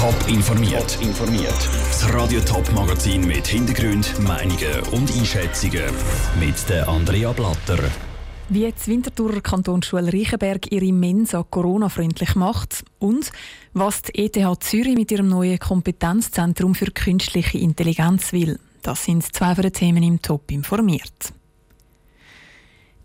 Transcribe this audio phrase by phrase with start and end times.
[0.00, 0.98] Top informiert.
[1.02, 1.68] informiert.
[1.90, 5.92] Das Radio Top Magazin mit Hintergrund, Meinungen und Einschätzungen
[6.40, 7.78] mit der Andrea Blatter.
[8.48, 13.30] Wie die Winterthurer Kantonsschule Reichenberg ihre Mensa Corona-freundlich macht und
[13.74, 18.58] was die ETH Zürich mit ihrem neuen Kompetenzzentrum für künstliche Intelligenz will.
[18.80, 21.34] Das sind zwei von den Themen im Top informiert.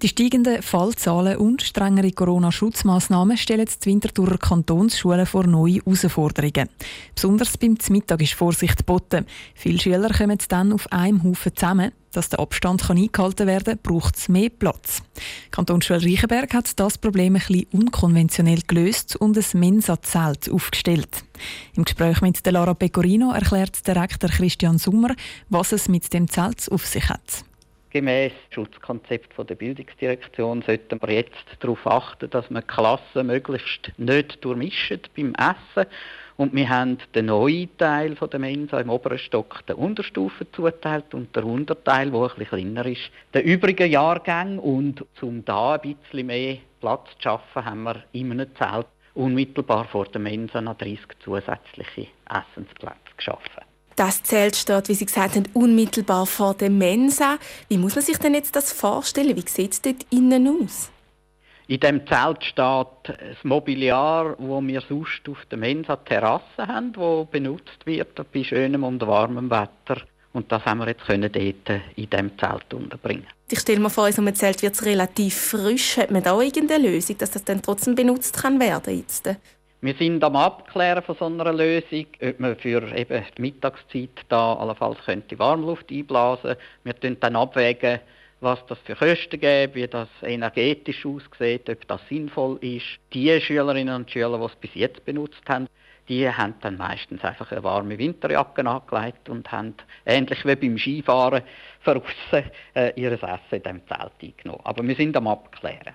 [0.01, 6.67] Die steigenden Fallzahlen und strengere Corona-Schutzmaßnahmen stellen die Winterthurer Kantonsschulen vor neue Herausforderungen.
[7.15, 9.25] Besonders beim Mittag ist Vorsicht geboten.
[9.53, 11.91] Viele Schüler kommen dann auf einem Haufen zusammen.
[12.11, 15.01] Dass der Abstand eingehalten werden kann, braucht es mehr Platz.
[15.47, 21.23] Die Kantonsschule Reichenberg hat das Problem bisschen unkonventionell gelöst und ein Mensa-Zelt aufgestellt.
[21.75, 25.15] Im Gespräch mit Lara Pecorino erklärt der Rektor Christian Sommer,
[25.49, 27.45] was es mit dem Zelt auf sich hat.
[27.95, 34.99] Gemäß Schutzkonzept der Bildungsdirektion sollten wir jetzt darauf achten, dass wir Klassen möglichst nicht durchmischen
[35.15, 35.89] beim Essen.
[36.35, 41.33] Und wir haben den neuen Teil der Mensa im oberen Stock der Unterstufe zuteilt und
[41.37, 44.59] der Unterteil, der etwas kleiner ist, den übrigen Jahrgängen.
[44.59, 49.85] Und um da ein bisschen mehr Platz zu schaffen, haben wir in einem Zelt unmittelbar
[49.85, 53.63] vor der Mensa noch 30 zusätzliche Essensplätze geschaffen.
[53.95, 57.37] Das Zelt steht, wie Sie gesagt haben, unmittelbar vor der Mensa.
[57.69, 59.37] Wie muss man sich denn jetzt das vorstellen?
[59.37, 60.89] Wie sieht es dort innen aus?
[61.67, 67.23] In dem Zelt steht das Mobiliar, wo wir sonst auf der Mensa Terrasse haben, wo
[67.23, 70.01] benutzt wird bei schönem und warmem Wetter.
[70.33, 73.27] Und das haben wir jetzt können dort in dem Zelt unterbringen.
[73.49, 75.95] Ich stelle mir vor, in so einem Zelt wird es relativ frisch.
[75.97, 79.29] Hat man da irgendeine Lösung, dass das dann trotzdem benutzt kann werden jetzt?
[79.85, 84.55] Wir sind am Abklären von so einer Lösung, ob man für eben die Mittagszeit da
[84.55, 86.55] allenfalls könnte Warmluft einblasen.
[86.83, 87.99] Wir werden dann abwägen,
[88.39, 92.97] was das für Kosten gibt, wie das energetisch aussieht, ob das sinnvoll ist.
[93.13, 95.67] Die Schülerinnen und Schüler, die es bis jetzt benutzt haben,
[96.09, 99.75] die haben dann meistens einfach eine warme Winterjacke angelegt und haben,
[100.07, 101.43] ähnlich wie beim Skifahren,
[101.81, 102.01] von
[102.73, 104.61] äh, ihr Essen in diesem Zelt eingenommen.
[104.63, 105.93] Aber wir sind am Abklären.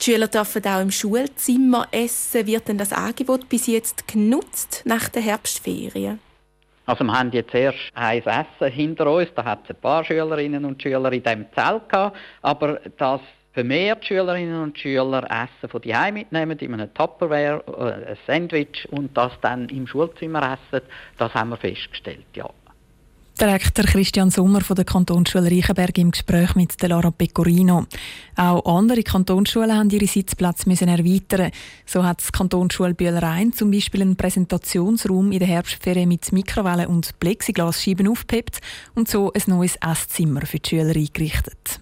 [0.00, 2.46] Die Schüler dürfen auch im Schulzimmer essen.
[2.46, 6.20] Wird denn das Angebot bis jetzt genutzt nach der Herbstferien?
[6.86, 10.64] Also wir haben jetzt erst ein Essen hinter uns, da hat es ein paar Schülerinnen
[10.64, 13.20] und Schüler in diesem Zelt gehabt, aber dass
[13.52, 19.14] vermehrt Schülerinnen und Schüler Essen von die mitnehmen, in einem Tupperware, äh, ein Sandwich und
[19.16, 20.86] das dann im Schulzimmer essen,
[21.18, 22.48] das haben wir festgestellt, ja.
[23.40, 27.86] Direktor Christian Sommer von der Kantonsschule Reichenberg im Gespräch mit Lara Pecorino.
[28.34, 31.52] Auch andere Kantonsschulen haben ihre Sitzplätze müssen erweitern.
[31.86, 37.16] So hat die Kantonsschule Bühlerein zum Beispiel einen Präsentationsraum in der Herbstferien mit Mikrowellen und
[37.20, 38.58] Plexiglasscheiben aufgepeppt
[38.96, 41.80] und so ein neues Esszimmer für die Schüler eingerichtet.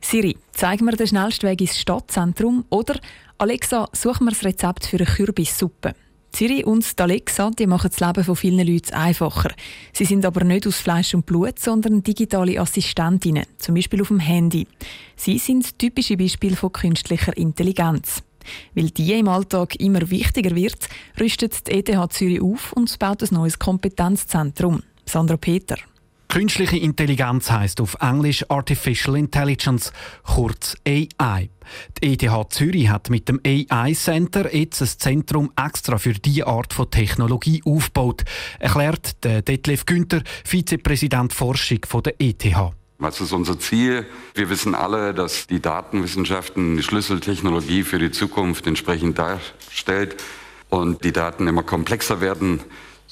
[0.00, 3.00] Siri, zeig mir den schnellsten Weg ins Stadtzentrum oder
[3.36, 5.94] Alexa, such mir das Rezept für eine Kürbissuppe.
[6.34, 9.52] Siri und Alexa die machen das Leben von vielen Leuten einfacher.
[9.92, 14.18] Sie sind aber nicht aus Fleisch und Blut, sondern digitale Assistentinnen, zum Beispiel auf dem
[14.18, 14.66] Handy.
[15.14, 18.22] Sie sind typische Beispiele von künstlicher Intelligenz.
[18.74, 20.88] Weil die im Alltag immer wichtiger wird,
[21.20, 24.82] rüstet die ETH Zürich auf und baut ein neues Kompetenzzentrum.
[25.04, 25.76] Sandra Peter.
[26.32, 29.92] Künstliche Intelligenz heißt auf Englisch Artificial Intelligence,
[30.24, 31.50] kurz AI.
[31.98, 36.72] Die ETH Zürich hat mit dem AI Center jetzt ein Zentrum extra für diese Art
[36.72, 38.22] von Technologie aufgebaut,
[38.58, 42.46] erklärt der Detlef Günther, Vizepräsident Forschung der ETH.
[42.96, 44.06] Was ist unser Ziel?
[44.32, 50.16] Wir wissen alle, dass die Datenwissenschaften die Schlüsseltechnologie für die Zukunft entsprechend darstellt
[50.70, 52.60] und die Daten immer komplexer werden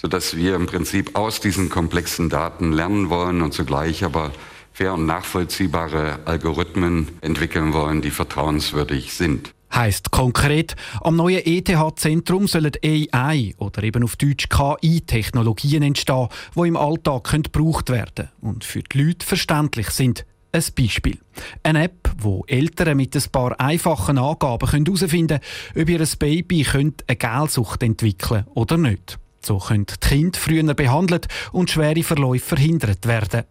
[0.01, 4.33] sodass wir im Prinzip aus diesen komplexen Daten lernen wollen und zugleich aber
[4.73, 9.53] fair und nachvollziehbare Algorithmen entwickeln wollen, die vertrauenswürdig sind.
[9.75, 16.77] Heißt konkret, am neuen ETH-Zentrum sollen AI oder eben auf Deutsch KI-Technologien entstehen, die im
[16.77, 20.25] Alltag gebraucht werden und für die Leute verständlich sind.
[20.53, 21.19] Ein Beispiel.
[21.63, 25.41] Eine App, wo Eltern mit ein paar einfachen Angaben herausfinden
[25.73, 29.21] können, ob ihr Baby eine Gelsucht entwickeln oder nicht.
[29.43, 33.45] So können die Kinder früher behandelt und schwere Verläufe verhindert werden.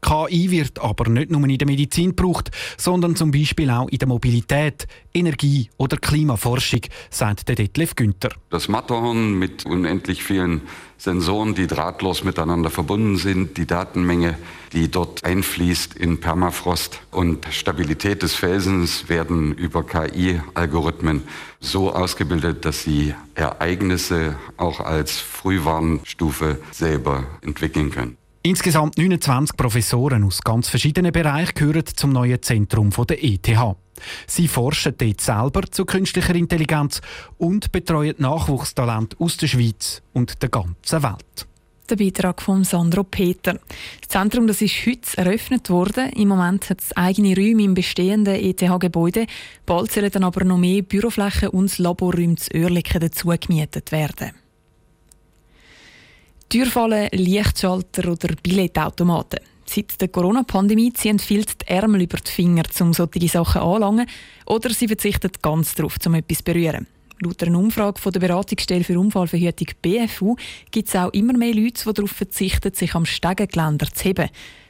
[0.00, 4.08] KI wird aber nicht nur in der Medizin gebraucht, sondern zum Beispiel auch in der
[4.08, 8.30] Mobilität, Energie- oder Klimaforschung, sagt der Detlef Günther.
[8.50, 10.62] Das Matterhorn mit unendlich vielen
[11.00, 14.36] Sensoren, die drahtlos miteinander verbunden sind, die Datenmenge,
[14.74, 21.22] die dort einfließt in Permafrost und Stabilität des Felsens werden über KI-Algorithmen
[21.58, 28.19] so ausgebildet, dass sie Ereignisse auch als Frühwarnstufe selber entwickeln können.
[28.42, 33.50] Insgesamt 29 Professoren aus ganz verschiedenen Bereichen gehören zum neuen Zentrum der ETH.
[34.26, 37.02] Sie forschen dort selber zu künstlicher Intelligenz
[37.36, 41.46] und betreuen Nachwuchstalente aus der Schweiz und der ganzen Welt.
[41.90, 43.58] Der Beitrag von Sandro Peter.
[44.00, 46.08] Das Zentrum das ist heute eröffnet worden.
[46.10, 49.26] Im Moment hat es eigene Räume im bestehenden ETH-Gebäude.
[49.66, 54.30] Bald sollen dann aber noch mehr Büroflächen und Laborräume zu Oerlikon dazu gemietet werden.
[56.50, 59.38] Türfallen, Lichtschalter oder Billetautomaten.
[59.66, 64.08] Seit der Corona-Pandemie ziehen viele die Ärmel über die Finger, um solche Sachen anzulangen,
[64.46, 66.88] oder sie verzichten ganz darauf, um etwas zu berühren.
[67.20, 70.34] Laut einer Umfrage von der Beratungsstelle für Unfallverhütung BFU
[70.72, 74.28] gibt es auch immer mehr Leute, die darauf verzichten, sich am Stegengeländer zu heben.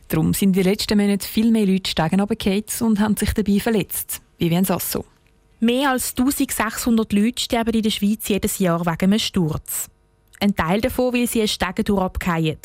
[0.09, 3.59] Darum sind in den letzten Monaten viel mehr Leute Stegen runtergefallen und haben sich dabei
[3.59, 4.21] verletzt.
[4.37, 5.06] Wie Vivian Sasso.
[5.61, 9.88] Mehr als 1600 Leute sterben in der Schweiz jedes Jahr wegen einem Sturz.
[10.42, 12.58] Ein Teil davon, weil sie eine Stegentour abgehen.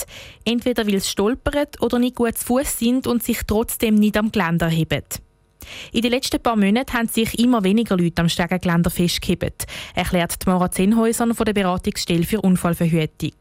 [0.46, 4.32] Entweder weil sie stolpern oder nicht gut zu Fuß sind und sich trotzdem nicht am
[4.32, 5.04] Geländer heben.
[5.92, 10.72] In den letzten paar Monaten haben sich immer weniger Leute am Stegengeländer festgehebt, erklärt Mara
[10.72, 13.34] Zehnhäuser von der Beratungsstelle für Unfallverhütung.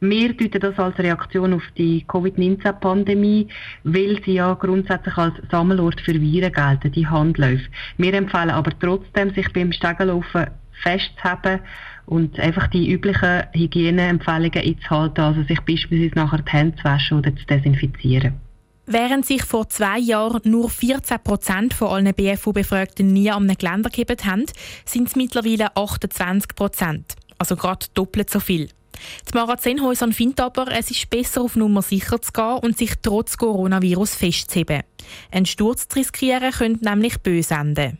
[0.00, 3.48] Wir deuten das als Reaktion auf die Covid-19-Pandemie,
[3.84, 7.64] weil sie ja grundsätzlich als Sammelort für Viren gelten, die Handläufe.
[7.96, 10.48] Wir empfehlen aber trotzdem, sich beim Stegenlaufen
[10.82, 11.60] festzuhalten
[12.06, 17.34] und einfach die üblichen Hygieneempfehlungen einzuhalten, also sich beispielsweise nachher die Hände zu waschen oder
[17.36, 18.34] zu desinfizieren.
[18.88, 24.16] Während sich vor zwei Jahren nur 14 Prozent von allen BFU-Befragten nie am Geländer gegeben
[24.24, 24.46] haben,
[24.84, 27.14] sind es mittlerweile 28 Prozent.
[27.36, 28.68] Also gerade doppelt so viel.
[29.28, 32.92] Die Mara Zenhäuser findet aber, es ist besser auf Nummer sicher zu gehen und sich
[33.02, 34.82] trotz Coronavirus festzuheben.
[35.32, 37.98] Ein Sturz zu riskieren könnte nämlich böse enden.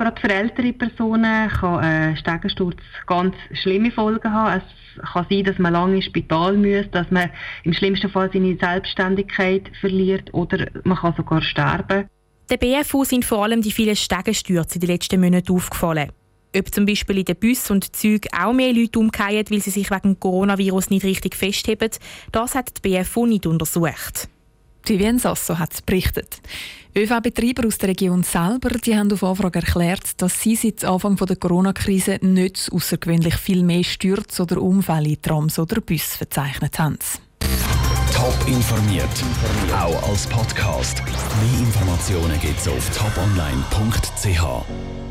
[0.00, 4.62] Gerade für ältere Personen kann ein Stegensturz ganz schlimme Folgen haben.
[4.96, 7.28] Es kann sein, dass man lange ins Spital muss, dass man
[7.64, 12.08] im schlimmsten Fall seine Selbstständigkeit verliert oder man kann sogar sterben.
[12.48, 16.10] Der BFU sind vor allem die vielen Stegenstürze in den letzten Monaten aufgefallen.
[16.56, 19.90] Ob zum Beispiel in den Bussen und Zügen auch mehr Leute umkehren, weil sie sich
[19.90, 21.90] wegen Coronavirus nicht richtig festheben,
[22.32, 24.30] das hat die BFU nicht untersucht.
[24.88, 26.40] Vivien Sasso hat berichtet.
[26.96, 31.36] ÖV-Betreiber aus der Region selber die haben auf Anfrage erklärt, dass sie seit Anfang der
[31.36, 36.98] Corona-Krise nicht außergewöhnlich viel mehr Stürze oder Unfälle in Trams oder Bussen verzeichnet haben.
[38.12, 39.08] Top informiert,
[39.72, 41.02] auch als Podcast.
[41.04, 45.09] Mehr Informationen gibt es auf toponline.ch.